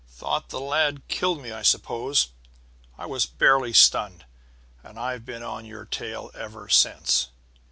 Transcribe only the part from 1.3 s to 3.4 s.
me, I suppose. I was